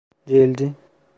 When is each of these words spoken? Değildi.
Değildi. 0.27 0.73